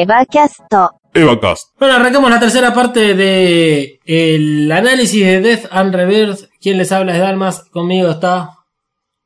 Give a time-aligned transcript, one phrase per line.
[0.00, 0.60] Evacast.
[1.12, 1.78] Evacast.
[1.78, 6.48] Bueno, arrancamos la tercera parte de el análisis de Death and Rebirth.
[6.58, 8.56] Quien les habla es Dalmas, conmigo está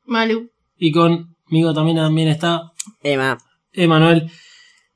[0.03, 0.49] Malu.
[0.77, 3.37] Y conmigo también, también está Emma.
[3.71, 4.29] Emanuel.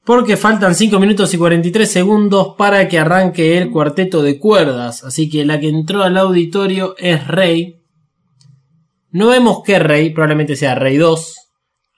[0.04, 5.06] Porque faltan 5 minutos y 43 segundos para que arranque el cuarteto de cuerdas.
[5.06, 7.80] Así que la que entró al auditorio es Rey.
[9.12, 11.49] No vemos que Rey, probablemente sea Rey 2.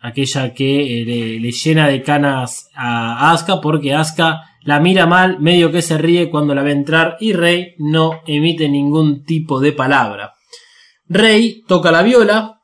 [0.02, 5.40] Aquella que eh, le, le llena de canas a Asuka porque Asuka la mira mal,
[5.40, 9.72] medio que se ríe cuando la ve entrar y Rey no emite ningún tipo de
[9.72, 10.34] palabra.
[11.08, 12.62] Rey toca la viola,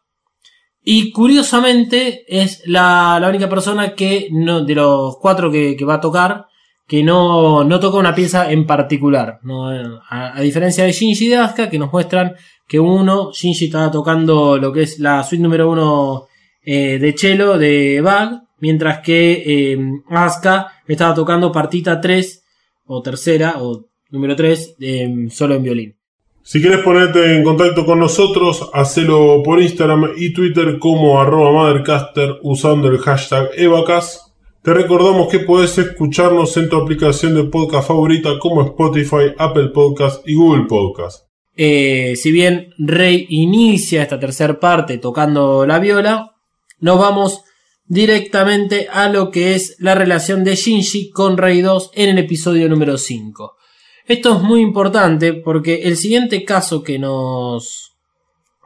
[0.90, 5.96] y curiosamente es la, la única persona que no, de los cuatro que, que va
[5.96, 6.46] a tocar
[6.88, 9.40] que no, no toca una pieza en particular.
[9.44, 9.70] ¿no?
[10.10, 14.58] A, diferencia de Shinji y de Asuka que nos muestran que uno, Shinji estaba tocando
[14.58, 16.28] lo que es la suite número uno
[16.70, 19.80] eh, de cello de Bag, mientras que eh,
[20.10, 22.44] Asuka estaba tocando partita 3
[22.88, 25.96] o tercera o número 3 eh, solo en violín.
[26.44, 32.36] Si quieres ponerte en contacto con nosotros, hacelo por Instagram y Twitter como arroba Mothercaster
[32.44, 34.34] usando el hashtag EvaCast.
[34.62, 40.28] Te recordamos que puedes escucharnos en tu aplicación de podcast favorita como Spotify, Apple Podcast
[40.28, 41.28] y Google Podcast.
[41.56, 46.37] Eh, si bien Rey inicia esta tercera parte tocando la viola,
[46.80, 47.42] nos vamos
[47.86, 52.68] directamente a lo que es la relación de Shinji con Rey 2 en el episodio
[52.70, 53.56] número 5.
[54.06, 57.94] Esto es muy importante porque el siguiente caso que nos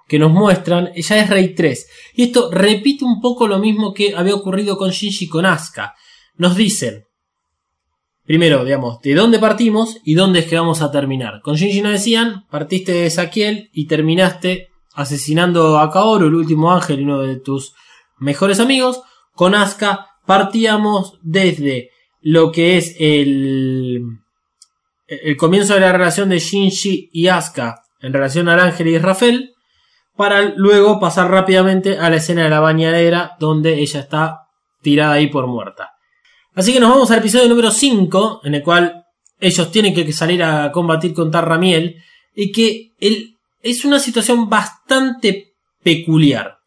[0.07, 4.13] que nos muestran ya es Rey 3 y esto repite un poco lo mismo que
[4.15, 5.95] había ocurrido con Shinji con Asuka.
[6.35, 7.05] Nos dicen
[8.25, 11.41] primero, digamos, de dónde partimos y dónde es que vamos a terminar.
[11.41, 16.99] Con Shinji nos decían, partiste de Saquiel y terminaste asesinando a Kaoru, el último ángel
[16.99, 17.73] y uno de tus
[18.21, 19.01] mejores amigos.
[19.33, 21.89] Con Asuka partíamos desde
[22.21, 24.21] lo que es el
[25.11, 29.53] el comienzo de la relación de Shinji y Asuka en relación al ángel y Rafael,
[30.15, 34.47] para luego pasar rápidamente a la escena de la bañadera donde ella está
[34.81, 35.91] tirada ahí por muerta.
[36.55, 39.05] Así que nos vamos al episodio número 5, en el cual
[39.39, 42.01] ellos tienen que salir a combatir con Tarramiel,
[42.33, 42.91] y que
[43.61, 46.57] es una situación bastante peculiar.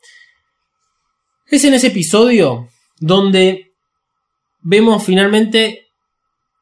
[1.54, 2.66] Es en ese episodio
[2.98, 3.68] donde
[4.60, 5.82] vemos finalmente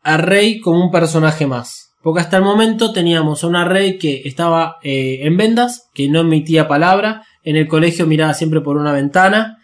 [0.02, 1.94] a Rey como un personaje más.
[2.02, 6.20] Porque hasta el momento teníamos a una Rey que estaba eh, en vendas, que no
[6.20, 9.56] emitía palabra, en el colegio miraba siempre por una ventana,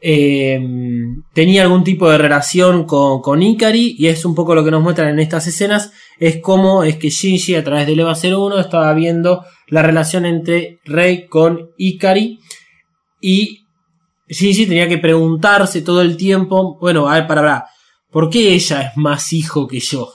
[0.00, 0.60] eh,
[1.34, 4.84] tenía algún tipo de relación con, con Ikari, y es un poco lo que nos
[4.84, 8.94] muestran en estas escenas, es como es que Shinji a través del EVA 01 estaba
[8.94, 12.38] viendo la relación entre Rey con Ikari,
[13.20, 13.65] y
[14.28, 17.66] Shinji tenía que preguntarse todo el tiempo, bueno, a ver, para, para,
[18.10, 20.12] ¿Por qué ella es más hijo que yo?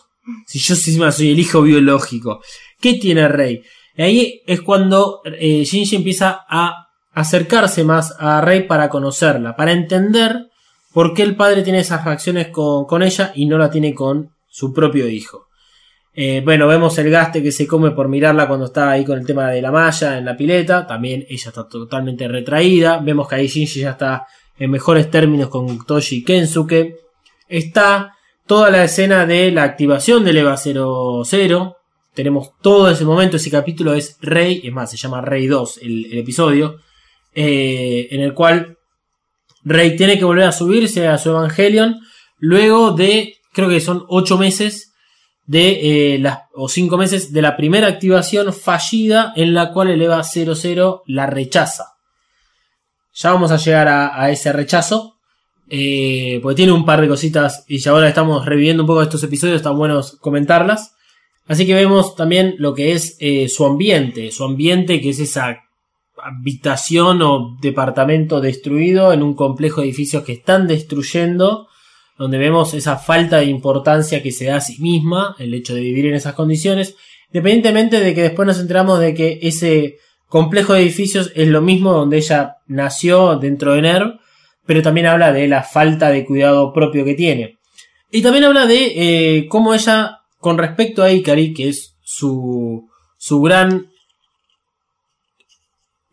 [0.47, 2.41] Si yo soy el hijo biológico.
[2.79, 3.61] ¿Qué tiene Rey?
[3.95, 9.71] Y ahí es cuando eh, Shinji empieza a acercarse más a Rey para conocerla, para
[9.71, 10.47] entender
[10.93, 14.31] por qué el padre tiene esas reacciones con, con ella y no la tiene con
[14.47, 15.47] su propio hijo.
[16.13, 19.25] Eh, bueno, vemos el gaste que se come por mirarla cuando está ahí con el
[19.25, 20.85] tema de la malla en la pileta.
[20.85, 22.99] También ella está totalmente retraída.
[22.99, 24.27] Vemos que ahí Shinji ya está
[24.57, 26.95] en mejores términos con Toshi y Kensuke
[27.47, 31.77] está toda la escena de la activación del EVA 00.
[32.13, 36.17] Tenemos todo ese momento, ese capítulo es Rey, es más, se llama Rey 2 el,
[36.19, 36.81] episodio,
[37.33, 38.77] eh, en el cual
[39.63, 42.01] Rey tiene que volver a subirse a su Evangelion
[42.37, 44.90] luego de, creo que son 8 meses
[45.51, 50.01] de eh, las, o 5 meses de la primera activación fallida en la cual el
[50.01, 51.97] EVA 00 la rechaza.
[53.13, 55.17] Ya vamos a llegar a, a ese rechazo,
[55.69, 59.23] eh, porque tiene un par de cositas y ya ahora estamos reviviendo un poco estos
[59.23, 60.95] episodios, están buenos comentarlas.
[61.47, 65.63] Así que vemos también lo que es eh, su ambiente, su ambiente que es esa
[66.23, 71.67] habitación o departamento destruido en un complejo de edificios que están destruyendo,
[72.21, 75.81] donde vemos esa falta de importancia que se da a sí misma, el hecho de
[75.81, 76.95] vivir en esas condiciones,
[77.29, 79.97] independientemente de que después nos enteramos de que ese
[80.27, 84.19] complejo de edificios es lo mismo donde ella nació dentro de NERV,
[84.67, 87.57] pero también habla de la falta de cuidado propio que tiene.
[88.11, 92.87] Y también habla de eh, cómo ella, con respecto a Ikari, que es su,
[93.17, 93.89] su gran,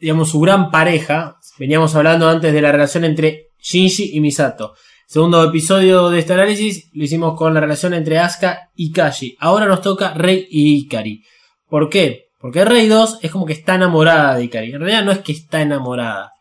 [0.01, 4.73] digamos, su gran pareja, veníamos hablando antes de la relación entre Shinji y Misato.
[5.09, 9.37] Segundo episodio de este análisis lo hicimos con la relación entre Asuka y Kashi.
[9.41, 11.25] Ahora nos toca Rey y Ikari.
[11.69, 12.27] ¿Por qué?
[12.39, 14.73] Porque Rey 2 es como que está enamorada de Ikari.
[14.73, 16.33] En realidad no es que está enamorada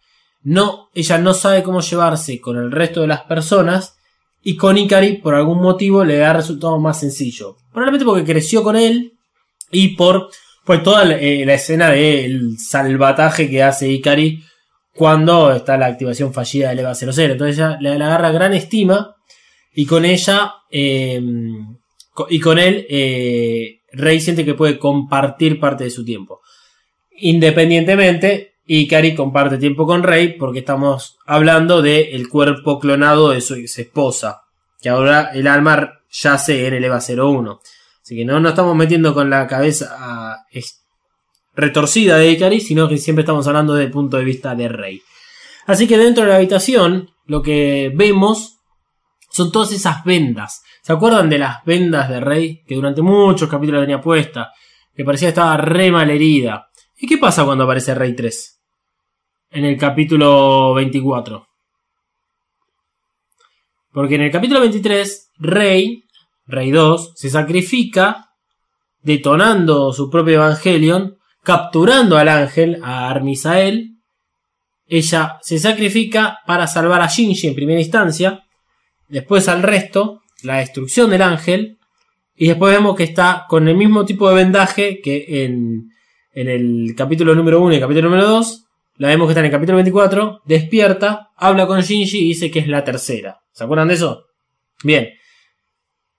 [0.49, 3.97] no, ella no sabe cómo llevarse con el resto de las personas
[4.41, 7.57] Y con Ikari, por algún motivo, le ha resultado más sencillo.
[7.73, 9.11] Probablemente porque creció con él
[9.71, 10.29] y por
[10.65, 14.41] pues toda la, eh, la escena del salvataje que hace Ikari
[14.97, 17.33] cuando está la activación fallida del EVA 00.
[17.33, 19.15] Entonces ella le, agarra gran estima
[19.73, 21.21] y con ella eh,
[22.29, 26.41] y con él eh, Rey siente que puede compartir parte de su tiempo.
[27.19, 33.77] Independientemente, Ikari comparte tiempo con Rey porque estamos hablando del cuerpo clonado de su ex
[33.79, 34.41] esposa,
[34.81, 37.59] que ahora el alma yace en el EVA 01.
[38.01, 40.45] Así que no nos estamos metiendo con la cabeza
[41.57, 45.01] retorcida de Ikari, sino que siempre estamos hablando desde el punto de vista de Rey.
[45.65, 48.59] Así que dentro de la habitación, lo que vemos
[49.31, 50.61] son todas esas vendas.
[50.81, 52.63] ¿Se acuerdan de las vendas de Rey?
[52.65, 54.53] Que durante muchos capítulos tenía puesta.
[54.95, 56.69] Que parecía que estaba re mal herida.
[56.95, 58.61] ¿Y qué pasa cuando aparece Rey 3?
[59.51, 61.47] En el capítulo 24.
[63.91, 66.03] Porque en el capítulo 23, Rey,
[66.45, 68.29] Rey 2, se sacrifica
[69.01, 71.16] detonando su propio Evangelion,
[71.47, 73.95] capturando al ángel, a Armisael.
[74.85, 78.43] Ella se sacrifica para salvar a Shinji en primera instancia,
[79.07, 81.77] después al resto, la destrucción del ángel,
[82.35, 85.89] y después vemos que está con el mismo tipo de vendaje que en,
[86.33, 88.65] en el capítulo número 1 y el capítulo número 2.
[88.97, 92.59] La vemos que está en el capítulo 24, despierta, habla con Shinji y dice que
[92.59, 93.39] es la tercera.
[93.53, 94.25] ¿Se acuerdan de eso?
[94.83, 95.11] Bien.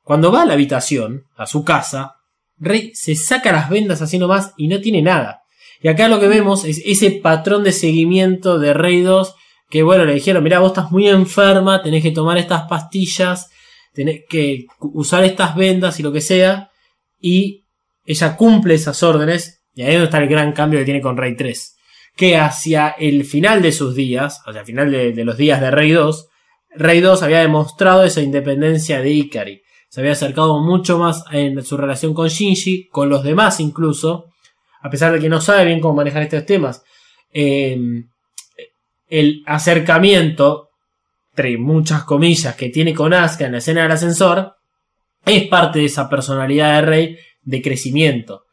[0.02, 2.14] Cuando va a la habitación, a su casa,
[2.58, 5.42] Rey se saca las vendas así nomás y no tiene nada.
[5.80, 9.34] Y acá lo que vemos es ese patrón de seguimiento de Rey 2
[9.70, 13.50] que bueno, le dijeron, mira, vos estás muy enferma, tenés que tomar estas pastillas,
[13.92, 16.70] tenés que usar estas vendas y lo que sea.
[17.20, 17.66] Y
[18.04, 19.62] ella cumple esas órdenes.
[19.74, 21.76] Y ahí es donde está el gran cambio que tiene con Rey 3.
[22.16, 25.90] Que hacia el final de sus días, hacia el final de, los días de Rey
[25.90, 26.28] 2,
[26.76, 29.62] Rey 2 había demostrado esa independencia de Ikari.
[29.88, 34.26] Se había acercado mucho más en su relación con Shinji, con los demás incluso,
[34.82, 36.82] a pesar de que no sabe bien cómo manejar estos temas.
[37.32, 37.76] Eh,
[39.08, 40.68] el acercamiento,
[41.30, 44.54] entre muchas comillas, que tiene con Asuka en la escena del ascensor,
[45.24, 48.44] es parte de esa personalidad de Rey de crecimiento.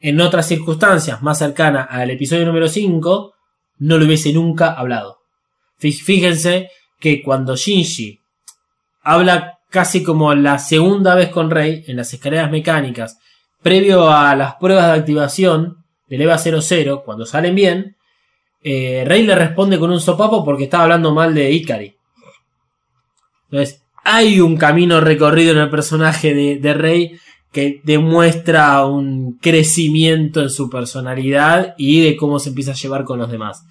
[0.00, 3.34] En otras circunstancias más cercanas al episodio número 5,
[3.78, 5.18] no lo hubiese nunca hablado.
[5.78, 8.20] Fí- Fíjense que cuando Shinji
[9.02, 13.18] habla casi como la segunda vez con Rey en las escaleras mecánicas,
[13.62, 15.78] previo a las pruebas de activación
[16.08, 17.96] del EVA 00, cuando salen bien,
[18.62, 21.96] eh, Rey le responde con un sopapo porque estaba hablando mal de Ikari.
[23.50, 27.18] Entonces, hay un camino recorrido en el personaje de, de Rey
[27.50, 33.18] que demuestra un crecimiento en su personalidad y de cómo se empieza a llevar con
[33.18, 33.64] los demás.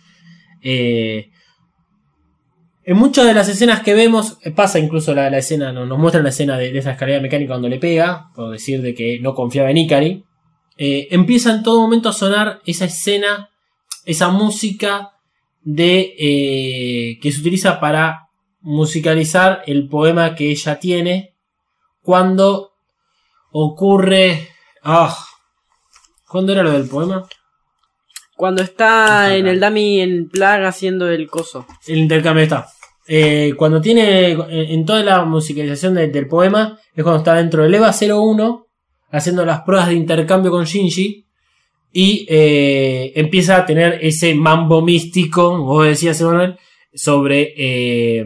[0.64, 1.30] Eh,
[2.92, 5.98] en muchas de las escenas que vemos, eh, pasa incluso la, la escena, no- nos
[6.00, 9.20] muestran la escena de, de esa escalera mecánica cuando le pega, por decir de que
[9.20, 10.24] no confiaba en Ikari.
[10.78, 13.50] Eh, empieza en todo momento a sonar esa escena,
[14.06, 15.12] esa música
[15.64, 18.30] de eh, que se utiliza para
[18.62, 21.36] musicalizar el poema que ella tiene
[22.02, 22.72] cuando
[23.52, 24.50] ocurre.
[24.84, 25.16] Ah,
[26.28, 27.28] ¿Cuándo era lo del poema?
[28.36, 31.68] Cuando está en el dummy en plaga haciendo el coso.
[31.86, 32.68] El intercambio está.
[33.14, 34.32] Eh, cuando tiene.
[34.32, 36.80] En en toda la musicalización de- del poema.
[36.96, 38.68] Es cuando está dentro del EVA 01.
[39.12, 41.26] Haciendo las pruebas de intercambio con Shinji.
[41.92, 45.58] Y eh, empieza a tener ese mambo místico.
[45.62, 46.56] Vos decías, Emanuel.
[46.94, 48.24] Sobre eh,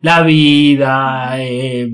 [0.00, 1.34] la vida.
[1.38, 1.88] Eh,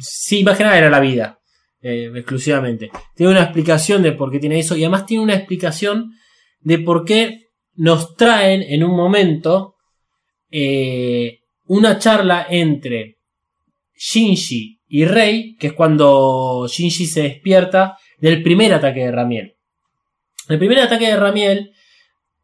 [0.00, 1.36] sí, más que nada era la vida.
[1.82, 2.90] eh, exclusivamente.
[3.16, 4.76] Tiene una explicación de por qué tiene eso.
[4.76, 6.12] Y además tiene una explicación
[6.60, 9.74] de por qué nos traen en un momento
[10.50, 11.39] eh,
[11.72, 13.18] una charla entre
[13.96, 19.54] Shinji y Rei, que es cuando Shinji se despierta del primer ataque de Ramiel.
[20.48, 21.70] El primer ataque de Ramiel,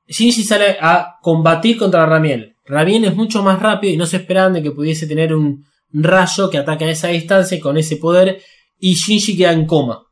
[0.06, 2.54] Shinji sale a combatir contra Ramiel.
[2.64, 6.48] Ramiel es mucho más rápido y no se esperaban de que pudiese tener un rayo
[6.48, 8.40] que ataque a esa distancia con ese poder
[8.78, 10.04] y Shinji queda en coma.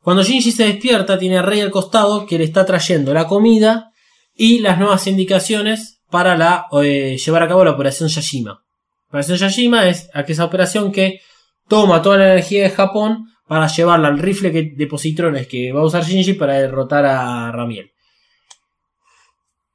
[0.00, 3.92] Cuando Shinji se despierta, tiene a Rey al costado que le está trayendo la comida
[4.34, 8.50] y las nuevas indicaciones para la, eh, llevar a cabo la operación Yashima.
[8.50, 11.20] La operación Yashima es aquella operación que
[11.68, 15.86] toma toda la energía de Japón para llevarla al rifle de positrones que va a
[15.86, 17.90] usar Shinji para derrotar a Ramiel.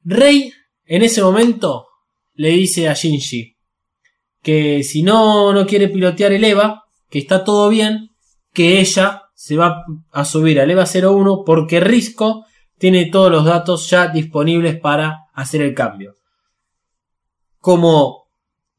[0.04, 0.52] Rey,
[0.86, 1.88] en ese momento,
[2.34, 3.56] le dice a Shinji
[4.42, 8.10] que si no, no quiere pilotear el EVA, que está todo bien,
[8.52, 12.44] que ella se va a subir al EVA 01 porque Risco
[12.78, 16.16] tiene todos los datos ya disponibles para hacer el cambio.
[17.64, 18.28] Como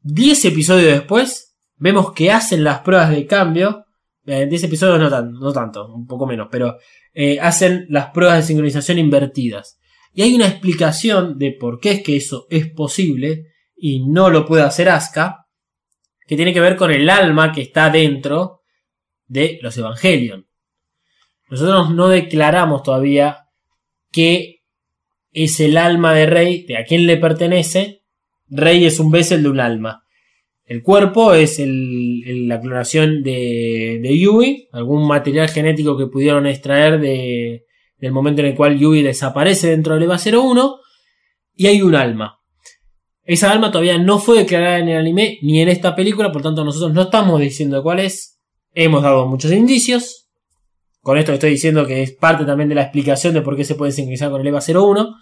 [0.02, 3.84] 10 episodios después, vemos que hacen las pruebas de cambio.
[4.24, 6.76] En 10 episodios no, tan- no tanto, un poco menos, pero
[7.12, 9.80] eh, hacen las pruebas de sincronización invertidas.
[10.12, 14.46] Y hay una explicación de por qué es que eso es posible y no lo
[14.46, 15.46] puede hacer Asuka,
[16.24, 18.60] que tiene que ver con el alma que está dentro
[19.26, 20.46] de los Evangelion.
[21.50, 23.48] Nosotros no declaramos todavía
[24.12, 24.60] qué
[25.32, 28.04] es el alma de Rey, de a quién le pertenece.
[28.48, 30.02] Rey es un Bessel de un alma.
[30.64, 37.00] El cuerpo es el- la clonación de, de Yui, algún material genético que pudieron extraer
[37.00, 37.64] de,
[37.98, 40.76] del momento en el cual Yui desaparece dentro del EVA 01,
[41.54, 42.38] y hay un alma.
[43.24, 46.64] Esa alma todavía no fue declarada en el anime ni en esta película, por tanto
[46.64, 48.38] nosotros no estamos diciendo cuál es.
[48.74, 50.28] Hemos dado muchos indicios.
[51.00, 53.74] Con esto estoy diciendo que es parte también de la explicación de por qué se
[53.76, 55.14] puede sincronizar con el EVA 01.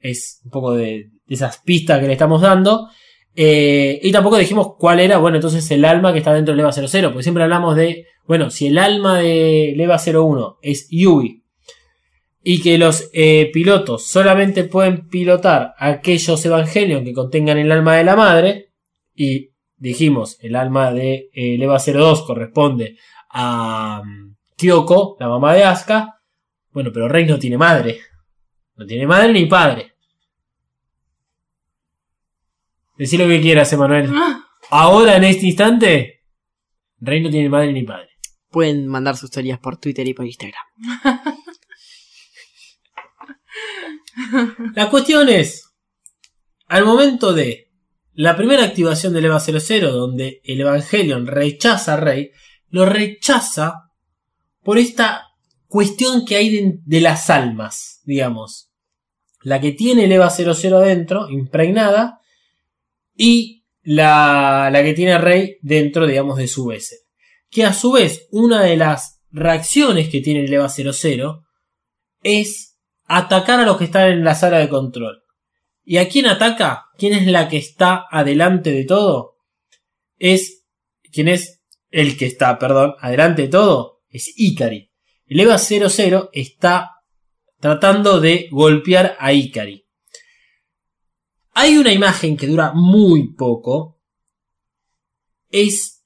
[0.00, 2.88] Es un poco de, de esas pistas que le estamos dando.
[3.34, 6.72] Eh, y tampoco dijimos cuál era, bueno, entonces el alma que está dentro del EVA
[6.72, 11.44] 00, porque siempre hablamos de, bueno, si el alma del EVA 01 es Yui
[12.42, 18.04] y que los eh, pilotos solamente pueden pilotar aquellos evangelios que contengan el alma de
[18.04, 18.72] la madre,
[19.14, 22.96] y dijimos, el alma de eh, el EVA 02 corresponde
[23.30, 26.20] a mm, Kyoko, la mamá de Asuka,
[26.72, 28.00] bueno, pero Rey no tiene madre,
[28.74, 29.89] no tiene madre ni padre.
[33.00, 34.10] Decí lo que quieras, Emanuel.
[34.68, 36.20] Ahora, en este instante,
[36.98, 38.10] Rey no tiene madre ni padre.
[38.50, 40.62] Pueden mandar sus teorías por Twitter y por Instagram.
[44.74, 45.72] La cuestión es,
[46.66, 47.70] al momento de
[48.12, 52.32] la primera activación del EVA 00, donde el Evangelion rechaza a Rey,
[52.68, 53.92] lo rechaza
[54.62, 55.28] por esta
[55.68, 58.70] cuestión que hay de, de las almas, digamos.
[59.40, 62.18] La que tiene el EVA 00 adentro, impregnada,
[63.22, 67.06] y la, la que tiene Rey dentro, digamos, de su vez.
[67.50, 71.44] Que a su vez, una de las reacciones que tiene el EVA 00
[72.22, 75.22] es atacar a los que están en la sala de control.
[75.84, 76.86] ¿Y a quién ataca?
[76.96, 79.36] ¿Quién es la que está adelante de todo?
[80.16, 80.64] Es.
[81.12, 81.60] ¿Quién es
[81.90, 84.00] el que está, perdón, adelante de todo?
[84.08, 84.92] Es Ikari.
[85.26, 86.92] El EVA 00 está
[87.60, 89.89] tratando de golpear a Ikari.
[91.52, 93.98] Hay una imagen que dura muy poco.
[95.50, 96.02] Es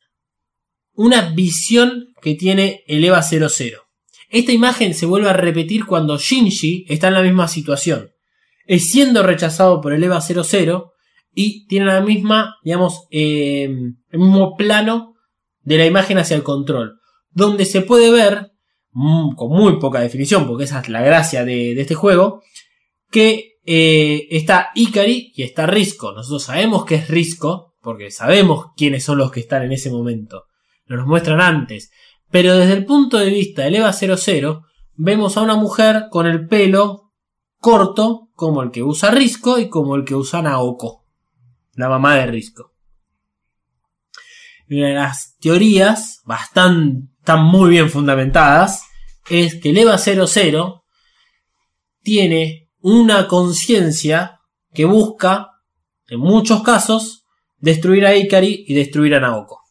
[0.94, 3.82] una visión que tiene el EVA 00.
[4.30, 8.10] Esta imagen se vuelve a repetir cuando Shinji está en la misma situación.
[8.66, 10.92] Es siendo rechazado por el EVA 00
[11.34, 15.14] y tiene la misma, digamos, eh, el mismo plano
[15.60, 17.00] de la imagen hacia el control.
[17.30, 18.52] Donde se puede ver,
[18.92, 22.42] mm, con muy poca definición, porque esa es la gracia de, de este juego,
[23.10, 26.12] que eh, está Ikari y está Risco.
[26.12, 30.44] Nosotros sabemos que es Risco, porque sabemos quiénes son los que están en ese momento.
[30.86, 31.90] Nos los muestran antes.
[32.30, 34.62] Pero desde el punto de vista del EVA 00,
[34.94, 37.12] vemos a una mujer con el pelo
[37.58, 41.06] corto, como el que usa Risco y como el que usa Naoko,
[41.74, 42.72] la mamá de Risco.
[44.68, 48.82] Una de las teorías, bastante, muy bien fundamentadas,
[49.30, 50.84] es que el EVA 00
[52.02, 54.40] tiene una conciencia
[54.74, 55.52] que busca,
[56.06, 57.24] en muchos casos,
[57.56, 59.62] destruir a Ikari y destruir a Naoko.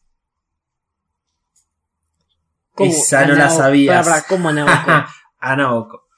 [2.76, 4.04] Esa no la sabías.
[4.04, 5.08] Pará, pará, ¿cómo Naoko?
[5.38, 6.08] a Naoko.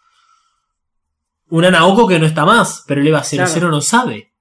[1.50, 3.70] Una Naoko que no está más, pero el EVA 00 Claro.
[3.70, 4.32] no sabe.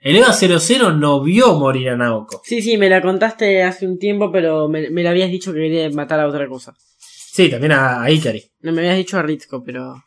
[0.00, 2.40] El EVA 00 no vio morir a Naoko.
[2.42, 5.58] sí, sí, me la contaste hace un tiempo, pero me, me la habías dicho que
[5.60, 6.74] quería matar a otra cosa.
[6.98, 8.50] Sí, también a, a Ikari.
[8.60, 10.02] No me habías dicho a Ritsko, pero.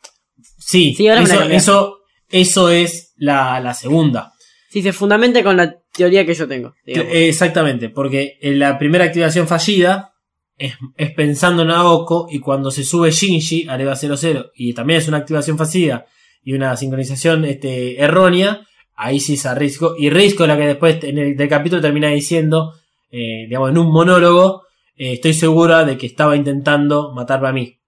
[0.66, 4.32] Sí, Sí, ahora me la eso, eso, es la, la segunda.
[4.70, 6.74] Sí, se fundamente con la teoría que yo tengo.
[6.84, 7.12] digamos.
[7.12, 10.14] Eh, Exactamente, porque en la primera activación fallida
[10.56, 14.98] es, es pensando en Naoko y cuando se sube Shinji al EVA 00 y también
[15.00, 16.06] es una activación fallida
[16.42, 19.94] y una sincronización este, errónea, ahí sí es a Risco.
[19.98, 22.74] Y Risco la que después en el del capítulo termina diciendo,
[23.10, 24.62] eh, digamos, en un monólogo,
[24.96, 27.78] eh, estoy segura de que estaba intentando matarme a mí.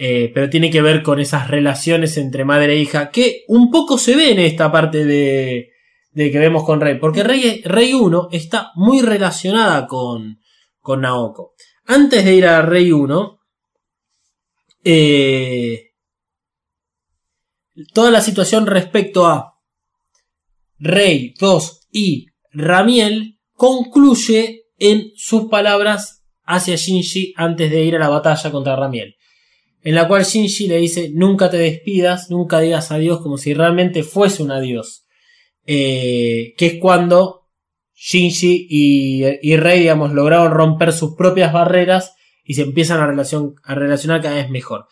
[0.00, 3.98] Eh, pero tiene que ver con esas relaciones entre madre e hija que un poco
[3.98, 5.72] se ve en esta parte de,
[6.12, 6.98] de que vemos con Rey.
[6.98, 10.40] Porque Rey, Rey 1 está muy relacionada con,
[10.80, 11.54] con Naoko.
[11.86, 13.40] Antes de ir a Rey 1,
[14.84, 15.90] eh,
[17.92, 19.54] toda la situación respecto a
[20.78, 28.08] Rey 2 y Ramiel concluye en sus palabras hacia Shinji antes de ir a la
[28.08, 29.17] batalla contra Ramiel.
[29.82, 34.02] En la cual Shinji le dice, nunca te despidas, nunca digas adiós como si realmente
[34.02, 35.06] fuese un adiós.
[35.66, 37.48] Eh, que es cuando
[37.94, 43.22] Shinji y, y Rei, digamos, lograron romper sus propias barreras y se empiezan a,
[43.64, 44.86] a relacionar cada vez mejor.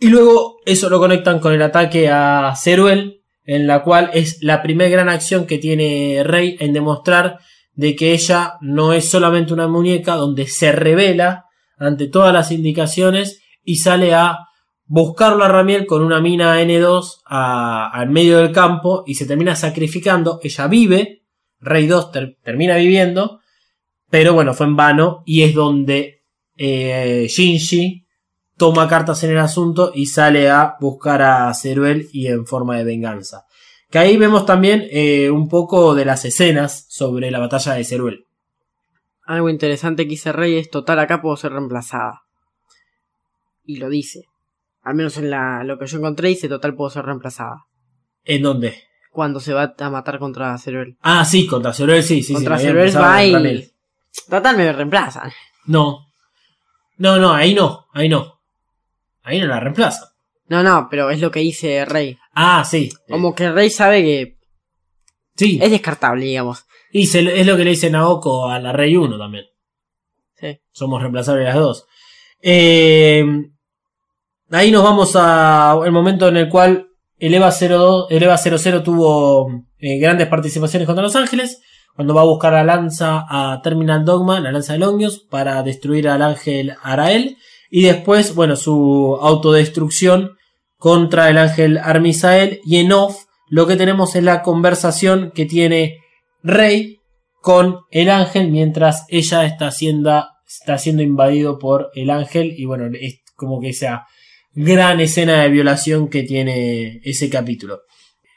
[0.00, 4.62] Y luego eso lo conectan con el ataque a Ceruel, en la cual es la
[4.62, 7.38] primera gran acción que tiene Rey en demostrar
[7.72, 11.46] de que ella no es solamente una muñeca, donde se revela
[11.78, 14.38] ante todas las indicaciones y sale a
[14.86, 19.54] buscarlo a Ramiel con una mina N2 a- al medio del campo y se termina
[19.54, 20.40] sacrificando.
[20.42, 21.22] Ella vive,
[21.60, 23.40] Rey 2 ter- termina viviendo,
[24.08, 26.22] pero bueno, fue en vano y es donde
[26.56, 28.06] eh, Shinji
[28.56, 32.84] toma cartas en el asunto y sale a buscar a Ceruel y en forma de
[32.84, 33.44] venganza.
[33.90, 38.24] Que ahí vemos también eh, un poco de las escenas sobre la batalla de Ceruel.
[39.26, 42.22] Algo interesante que dice Rey es total acá puedo ser reemplazada.
[43.68, 44.22] Y lo dice.
[44.82, 47.66] Al menos en la, lo que yo encontré dice total puedo ser reemplazada.
[48.24, 48.82] ¿En dónde?
[49.12, 50.96] Cuando se va a matar contra Ceruel.
[51.02, 52.32] Ah, sí, contra Ceruel sí, sí.
[52.32, 53.70] contra sí, Ceruel va y...
[54.30, 55.30] Total me reemplazan.
[55.66, 56.06] No.
[56.96, 58.40] No, no, ahí no, ahí no.
[59.22, 60.14] Ahí no la reemplaza.
[60.46, 62.16] No, no, pero es lo que dice Rey.
[62.32, 62.90] Ah, sí.
[63.06, 64.38] Como que Rey sabe que
[65.36, 65.58] Sí.
[65.60, 66.64] es descartable, digamos.
[66.90, 69.44] Y se- es lo que le dice Naoko a la Rey 1 también.
[70.36, 70.58] Sí.
[70.72, 71.86] Somos reemplazables las dos.
[72.40, 73.24] Eh,
[74.50, 76.88] ahí nos vamos a el momento en el cual
[77.18, 81.60] el EVA 02, el EVA 00 tuvo eh, grandes participaciones contra Los Ángeles.
[81.94, 86.08] Cuando va a buscar la lanza a Terminal Dogma, la lanza de Longios, para destruir
[86.08, 87.38] al ángel Arael.
[87.70, 90.36] Y después, bueno, su autodestrucción
[90.76, 92.60] contra el ángel Armisael.
[92.64, 95.96] Y en off, lo que tenemos es la conversación que tiene
[96.44, 96.98] Rey
[97.42, 102.54] con el ángel mientras ella está siendo, está siendo invadido por el ángel.
[102.56, 104.06] Y bueno, es como que esa
[104.60, 107.82] gran escena de violación que tiene ese capítulo.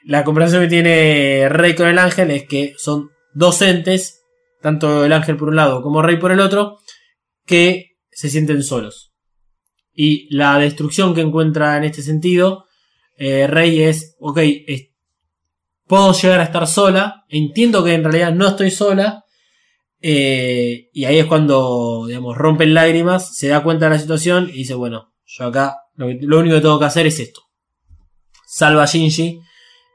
[0.04, 4.22] La conversación que tiene Rey con el ángel es que son docentes,
[4.62, 6.78] tanto el ángel por un lado como Rey por el otro,
[7.48, 9.14] que se sienten solos.
[9.96, 12.66] Y la destrucción que encuentra en este sentido,
[13.18, 14.42] eh, Rey es, ok,
[15.88, 19.26] puedo llegar a estar sola, entiendo que en realidad no estoy sola,
[20.02, 24.60] eh, y ahí es cuando, digamos, rompen lágrimas, se da cuenta de la situación y
[24.60, 25.78] dice, bueno, yo acá
[26.08, 27.42] lo, único que tengo que hacer es esto.
[28.46, 29.40] Salva a Shinji.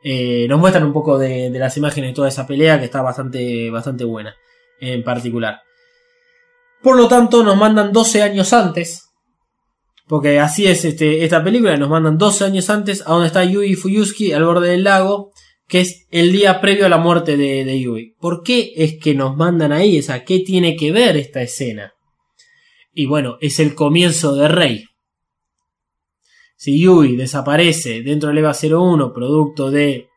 [0.03, 3.71] Eh, nos muestran un poco de, las imágenes de toda esa pelea que está bastante,
[3.71, 4.35] bastante buena
[4.81, 5.61] en particular.
[6.83, 9.03] Por lo tanto, nos mandan 12 años antes.
[10.07, 11.77] Porque así es este, esta película.
[11.77, 15.33] Nos mandan 12 años antes a donde está Yui Fuyuski al borde del lago.
[15.66, 18.14] Que es el día previo a la muerte de, Yui.
[18.21, 19.99] ¿Por qué es que nos mandan ahí?
[19.99, 21.92] O ¿qué tiene que ver esta escena?
[22.92, 24.85] Y bueno, es el comienzo de Rey.
[26.57, 30.09] Si Yui desaparece dentro del EVA 01 producto de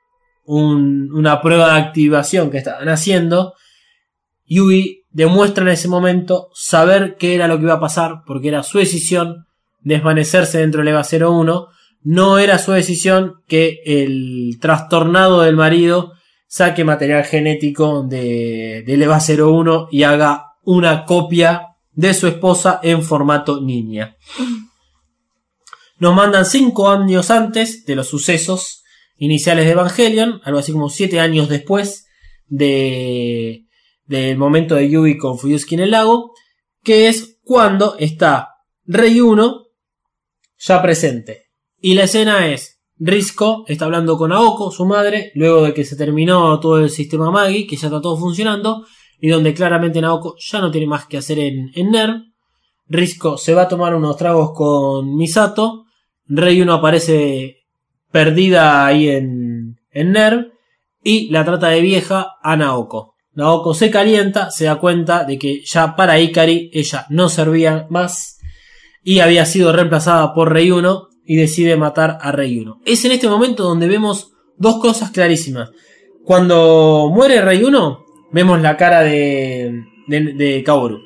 [0.45, 3.53] un- una prueba de activación que estaban haciendo,
[4.45, 8.63] Yui demuestra en ese momento saber qué era lo que iba a pasar porque era
[8.63, 9.45] su decisión
[9.81, 11.67] desvanecerse dentro del EVA 01.
[12.01, 16.13] No era su decisión que el trastornado del marido
[16.47, 23.03] saque material genético de, del EVA 01 y haga una copia de su esposa en
[23.03, 24.15] formato niña.
[25.99, 28.83] Nos mandan 5 años antes de los sucesos
[29.17, 32.07] iniciales de Evangelion, algo así como 7 años después
[32.47, 33.65] de,
[34.05, 36.33] del momento de Yui con Fuyuski en el lago,
[36.83, 38.49] que es cuando está
[38.85, 39.65] Rey 1
[40.57, 41.49] ya presente.
[41.79, 45.95] Y la escena es, Risco está hablando con Aoko, su madre, luego de que se
[45.95, 48.85] terminó todo el sistema Magi, que ya está todo funcionando,
[49.19, 52.23] y donde claramente Naoko ya no tiene más que hacer en, en NERV.
[52.87, 55.85] Risco se va a tomar unos tragos con Misato.
[56.29, 57.65] Rey 1 aparece
[58.11, 60.51] perdida ahí en, en NERV.
[61.03, 63.15] Y la trata de vieja a Naoko.
[63.33, 68.39] Naoko se calienta, se da cuenta de que ya para Ikari ella no servía más.
[69.03, 71.07] Y había sido reemplazada por Rey 1.
[71.25, 72.81] Y decide matar a Rey 1.
[72.85, 75.69] Es en este momento donde vemos dos cosas clarísimas.
[76.25, 81.01] Cuando muere Rey 1, vemos la cara de, de, de Kaoru.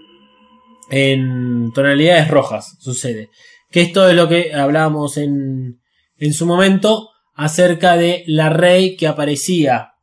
[0.90, 3.30] En tonalidades rojas sucede.
[3.74, 5.82] Que esto es lo que hablábamos en,
[6.18, 9.94] en su momento acerca de la Rey que aparecía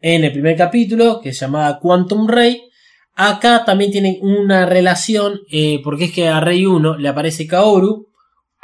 [0.00, 2.62] en el primer capítulo, que se llamaba Quantum Rey.
[3.14, 8.12] Acá también tienen una relación, eh, porque es que a Rey 1 le aparece Kaoru,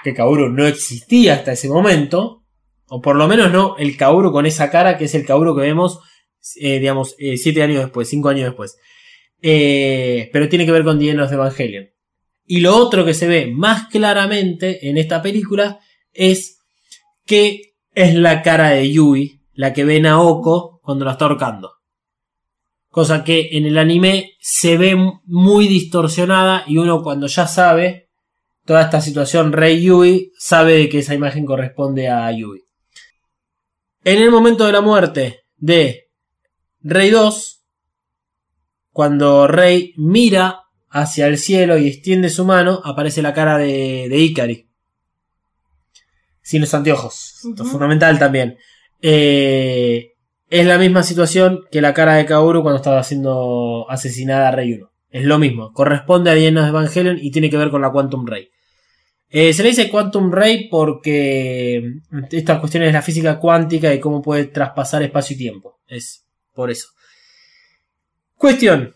[0.05, 2.44] que Kaoru no existía hasta ese momento,
[2.87, 5.62] o por lo menos no el Kaoru con esa cara, que es el Kaoru que
[5.62, 5.98] vemos,
[6.61, 8.77] eh, digamos, 7 años después, 5 años después.
[9.40, 11.88] Eh, pero tiene que ver con Dienos de Evangelion.
[12.46, 15.81] Y lo otro que se ve más claramente en esta película
[16.12, 16.59] es
[17.24, 21.72] que es la cara de Yui, la que ve Naoko cuando la está ahorcando.
[22.88, 28.11] Cosa que en el anime se ve muy distorsionada y uno cuando ya sabe
[28.64, 32.64] toda esta situación Rey Yui sabe que esa imagen corresponde a Yui.
[34.05, 36.11] En el momento de la muerte de
[36.81, 37.62] Rey 2,
[38.90, 40.62] cuando Rey mira
[40.92, 44.68] hacia el cielo y extiende su mano, aparece la cara de, de Ikari.
[46.42, 47.40] Sin los anteojos.
[47.48, 48.59] Esto es fundamental también.
[49.00, 50.12] Eh,
[50.50, 54.74] es la misma situación que la cara de Kaoru cuando estaba siendo asesinada a Rey
[54.74, 54.92] 1.
[55.11, 55.72] Es lo mismo.
[55.72, 58.50] Corresponde a Dienas de Evangelion y tiene que ver con la Quantum Ray.
[59.31, 61.94] Eh, se le dice Quantum Ray porque
[62.31, 65.81] estas cuestiones de la física cuántica y cómo puede traspasar espacio y tiempo.
[65.87, 66.88] Es por eso.
[68.37, 68.94] Cuestión.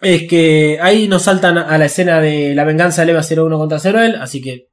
[0.00, 3.80] Es que ahí nos saltan a la escena de la venganza de Eva 01 contra
[3.80, 4.68] Zeroel, así que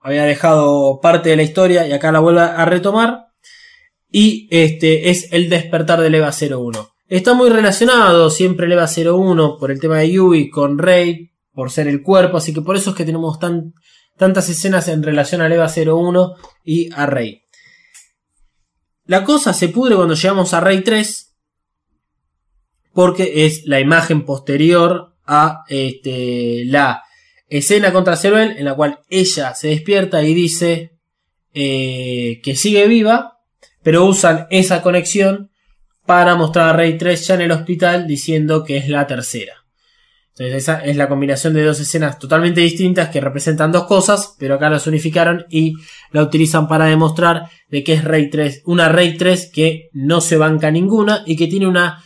[0.00, 3.26] había dejado parte de la historia y acá la vuelve a retomar.
[4.10, 6.90] Y este es el despertar de Eva 01.
[7.08, 11.70] Está muy relacionado siempre el Eva 01 por el tema de Yui con Rey, por
[11.70, 13.74] ser el cuerpo, así que por eso es que tenemos tan,
[14.16, 16.34] tantas escenas en relación a Eva 01
[16.64, 17.42] y a Rey.
[19.04, 21.27] La cosa se pudre cuando llegamos a Rey 3,
[22.98, 27.04] porque es la imagen posterior a este, la
[27.48, 30.98] escena contra Ceruel en la cual ella se despierta y dice
[31.54, 33.38] eh, que sigue viva,
[33.84, 35.52] pero usan esa conexión
[36.06, 39.52] para mostrar a Rey 3 ya en el hospital diciendo que es la tercera.
[40.30, 44.56] Entonces esa es la combinación de dos escenas totalmente distintas que representan dos cosas, pero
[44.56, 45.74] acá las unificaron y
[46.10, 50.36] la utilizan para demostrar de que es Rey 3, una Rey 3 que no se
[50.36, 52.02] banca ninguna y que tiene una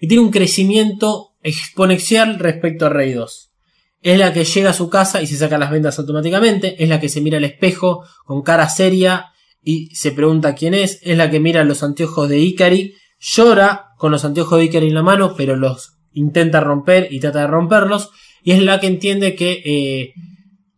[0.00, 3.52] y tiene un crecimiento exponencial respecto a Rey 2.
[4.00, 7.00] Es la que llega a su casa y se saca las vendas automáticamente, es la
[7.00, 9.32] que se mira al espejo con cara seria
[9.62, 14.12] y se pregunta quién es, es la que mira los anteojos de Ikari, llora con
[14.12, 18.10] los anteojos de Ikari en la mano, pero los intenta romper y trata de romperlos,
[18.42, 20.14] y es la que entiende que eh,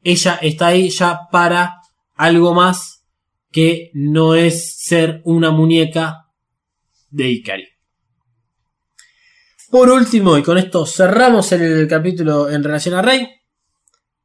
[0.02, 1.76] ella está ahí ya para
[2.14, 3.06] algo más
[3.50, 6.26] que no es ser una muñeca
[7.10, 7.69] de Ikari.
[9.70, 13.28] Por último, y con esto cerramos el capítulo en relación a Rey,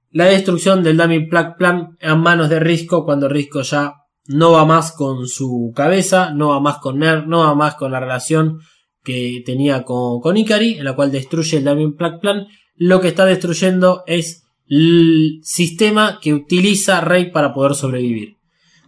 [0.10, 3.94] la destrucción del Dummy Plug Plan en manos de Risco cuando Risco ya
[4.28, 7.92] no va más con su cabeza, no va más con Ner, no va más con
[7.92, 8.60] la relación
[9.04, 12.48] que tenía con, con en la cual destruye el Dummy Plug Plan.
[12.76, 18.38] Lo que está destruyendo es el sistema que utiliza Rey para poder sobrevivir.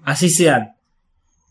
[0.03, 0.69] Así sean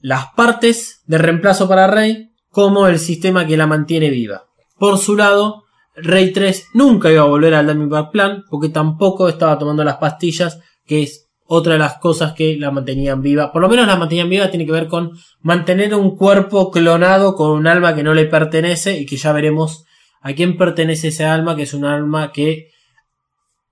[0.00, 4.45] las partes de reemplazo para Rey como el sistema que la mantiene viva.
[4.78, 9.28] Por su lado, Rey 3 nunca iba a volver al Dummy Back Plan porque tampoco
[9.28, 13.52] estaba tomando las pastillas, que es otra de las cosas que la mantenían viva.
[13.52, 17.52] Por lo menos la mantenían viva tiene que ver con mantener un cuerpo clonado con
[17.52, 19.84] un alma que no le pertenece y que ya veremos
[20.20, 22.70] a quién pertenece ese alma, que es un alma que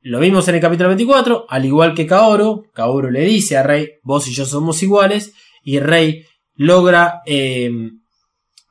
[0.01, 3.88] lo vimos en el capítulo 24, al igual que Kaoru, Kaoru le dice a Rey,
[4.03, 7.71] vos y yo somos iguales, y Rey logra eh,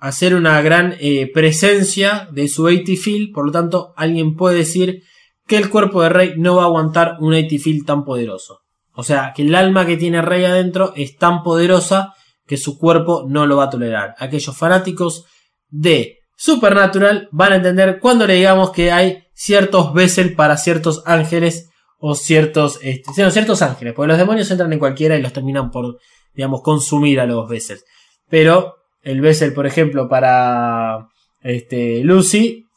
[0.03, 5.01] hacer una gran eh, presencia de su 80 field, por lo tanto alguien puede decir
[5.47, 8.59] que el cuerpo de Rey no va a aguantar un 80 field tan poderoso.
[8.93, 13.23] O sea, que el alma que tiene Rey adentro es tan poderosa que su cuerpo
[13.29, 14.13] no lo va a tolerar.
[14.17, 15.23] Aquellos fanáticos
[15.69, 21.69] de Supernatural van a entender cuando le digamos que hay ciertos Bessel para ciertos ángeles
[21.97, 25.97] o ciertos, este, ciertos ángeles, porque los demonios entran en cualquiera y los terminan por,
[26.33, 27.79] digamos, consumir a los Bessel.
[28.27, 31.09] Pero el Bessel, por ejemplo, para
[31.41, 32.67] este, Lucy,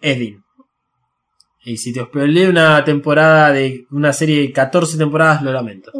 [0.00, 0.42] Edwin.
[1.64, 5.92] Y si te hospedé una temporada de una serie de 14 temporadas, lo lamento.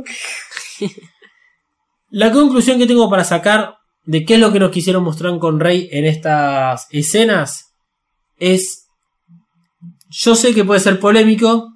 [2.11, 5.59] La conclusión que tengo para sacar de qué es lo que nos quisieron mostrar con
[5.61, 7.75] Rey en estas escenas
[8.39, 8.85] es.
[10.09, 11.73] Yo sé que puede ser polémico,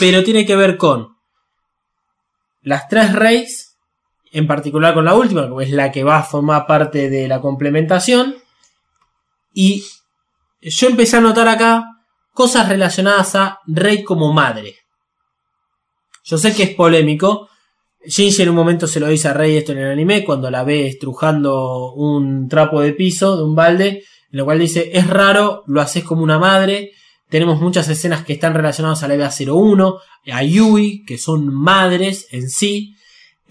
[0.00, 1.16] pero tiene que ver con
[2.62, 3.71] las tres Reyes
[4.32, 7.40] en particular con la última, que es la que va a formar parte de la
[7.40, 8.34] complementación.
[9.52, 9.84] Y
[10.60, 11.84] yo empecé a notar acá
[12.32, 14.76] cosas relacionadas a Rey como madre.
[16.24, 17.48] Yo sé que es polémico.
[18.04, 20.64] Shinji en un momento se lo dice a Rey esto en el anime, cuando la
[20.64, 25.62] ve estrujando un trapo de piso de un balde, en lo cual dice, es raro,
[25.66, 26.92] lo haces como una madre.
[27.28, 29.98] Tenemos muchas escenas que están relacionadas a la EVA 01,
[30.32, 32.96] a Yui, que son madres en sí.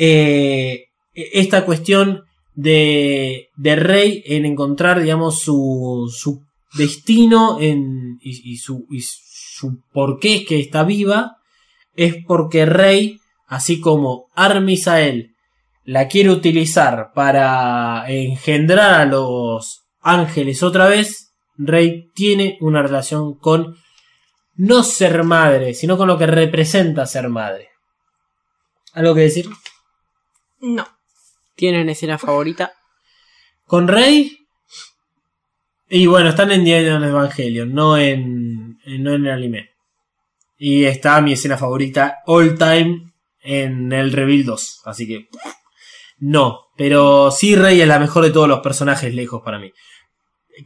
[0.04, 2.24] Eh, esta cuestión
[2.56, 6.42] de, de, Rey en encontrar, digamos, su, su
[6.74, 11.38] destino en, y, su, y su por qué es que está viva,
[11.96, 15.36] es porque Rey, así como Armisael
[15.86, 23.76] la quiere utilizar para engendrar a los ángeles otra vez, Rey tiene una relación con
[24.56, 27.70] no ser madre, sino con lo que representa ser madre.
[28.94, 29.46] ¿Algo que decir?
[30.62, 30.88] No.
[31.56, 32.74] ¿Tienen escena favorita?
[33.66, 34.38] Con Rey.
[35.90, 39.70] Y bueno, están en Diario del Evangelion, no en, en- no en el anime.
[40.58, 44.82] Y está mi escena favorita all time en el Reveal 2.
[44.86, 45.28] Así que.
[46.20, 46.68] No.
[46.78, 49.72] Pero sí, Rey es la mejor de todos los personajes lejos para mí.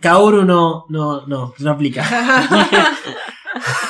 [0.01, 2.03] Kaoru no, no, no, no aplica.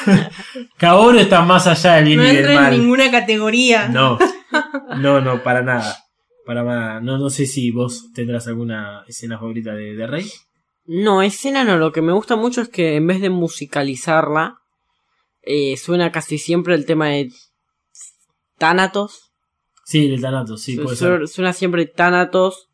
[0.78, 2.72] Kaoru está más allá del bien No y del entra en mal.
[2.80, 3.88] ninguna categoría.
[3.90, 4.18] No,
[4.98, 5.98] no, no, para nada.
[6.46, 7.00] Para nada.
[7.02, 10.30] No, no sé si vos tendrás alguna escena favorita de, de Rey.
[10.86, 11.78] No, escena no.
[11.78, 14.58] Lo que me gusta mucho es que en vez de musicalizarla,
[15.42, 17.32] eh, suena casi siempre el tema de
[18.58, 19.32] Thanatos.
[19.86, 21.28] Sí, el Thanatos, sí, Su- puede ser.
[21.28, 22.70] Suena siempre Thanatos.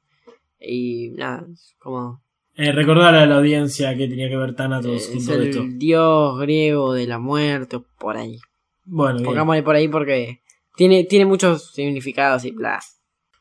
[0.60, 2.22] Y nada, es como.
[2.56, 5.50] Eh, recordar a la audiencia que tenía que ver Thanatos eh, con es todo el
[5.50, 5.64] esto.
[5.68, 8.38] dios griego de la muerte o por ahí.
[8.84, 9.24] Bueno.
[9.24, 10.42] Pongámosle por ahí porque
[10.76, 12.80] tiene, tiene muchos significados y bla.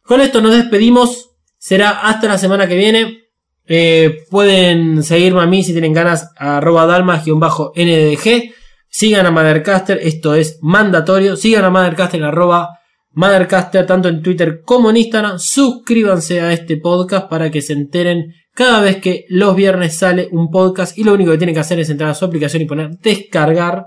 [0.02, 1.30] Con esto nos despedimos.
[1.58, 3.24] Será hasta la semana que viene.
[3.66, 6.30] Eh, pueden seguirme a mí si tienen ganas.
[6.36, 8.54] Arroba dalmas-ndg.
[8.88, 9.98] Sigan a Mothercaster.
[10.02, 11.36] Esto es mandatorio.
[11.36, 12.22] Sigan a Mothercaster.
[12.24, 12.78] Arroba
[13.12, 13.86] Mothercaster.
[13.86, 15.38] Tanto en Twitter como en Instagram.
[15.38, 20.50] Suscríbanse a este podcast para que se enteren cada vez que los viernes sale un
[20.50, 20.96] podcast.
[20.98, 23.86] Y lo único que tienen que hacer es entrar a su aplicación y poner descargar.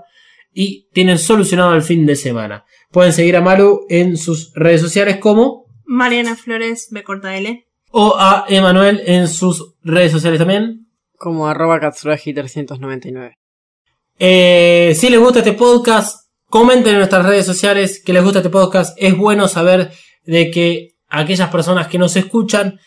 [0.52, 2.64] Y tienen solucionado el fin de semana.
[2.90, 7.66] Pueden seguir a Malu en sus redes sociales como Mariana Flores, B corta L.
[7.90, 10.86] o a Emanuel en sus redes sociales también.
[11.16, 13.34] Como arroba Katsuragi399.
[14.18, 18.50] Eh, si les gusta este podcast, comenten en nuestras redes sociales que les gusta este
[18.50, 18.96] podcast.
[19.00, 19.90] Es bueno saber
[20.24, 22.78] de que aquellas personas que nos escuchan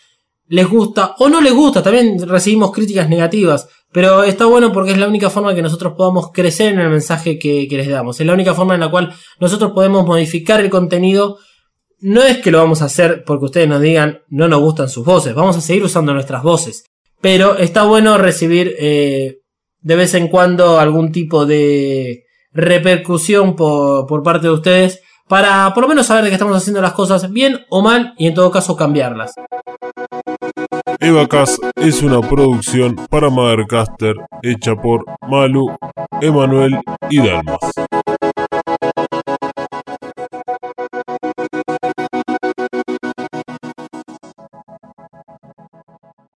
[0.48, 1.82] les gusta o no les gusta.
[1.82, 3.68] También recibimos críticas negativas.
[3.92, 7.38] Pero está bueno porque es la única forma que nosotros podamos crecer en el mensaje
[7.38, 8.20] que, les damos.
[8.20, 11.38] Es la única forma en la cual nosotros podemos modificar el contenido.
[12.00, 15.04] No es que lo vamos a hacer porque ustedes nos digan no nos gustan sus
[15.04, 15.34] voces.
[15.34, 16.84] Vamos a seguir usando nuestras voces.
[17.20, 19.38] Pero está bueno recibir eh,
[19.80, 25.82] de vez en cuando algún tipo de repercusión por, por parte de ustedes para por
[25.82, 28.50] lo menos saber de que estamos haciendo las cosas bien o mal y en todo
[28.50, 29.34] caso cambiarlas.
[31.00, 35.76] Evacast es una producción para Mothercaster hecha por Malu,
[36.20, 37.60] Emanuel y Dalmas.